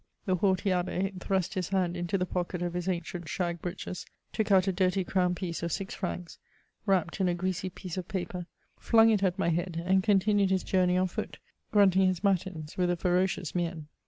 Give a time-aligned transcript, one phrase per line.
[0.25, 4.51] The haughty Abb^ thrust his hand into the pocket of his ancient shag breeches, took
[4.51, 6.39] ont a dirty crown piece of six firancs,
[6.87, 8.47] wrapped in a greasy piece of paper,
[8.79, 11.37] flung it at my head, and continued his journey o& foot,
[11.71, 13.89] grunting his matins, with a ferocious mien.